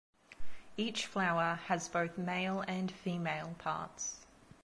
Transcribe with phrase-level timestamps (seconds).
[0.77, 4.25] Each flower has both male and female parts.